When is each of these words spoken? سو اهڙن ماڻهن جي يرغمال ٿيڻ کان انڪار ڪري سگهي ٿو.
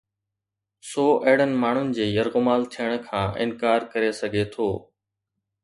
سو 0.91 1.03
اهڙن 1.25 1.51
ماڻهن 1.65 1.91
جي 1.99 2.07
يرغمال 2.15 2.67
ٿيڻ 2.77 2.97
کان 3.05 3.39
انڪار 3.45 3.89
ڪري 3.93 4.13
سگهي 4.23 4.49
ٿو. 4.57 4.69